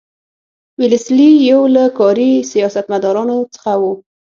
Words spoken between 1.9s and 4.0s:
کاري سیاستمدارانو څخه وو.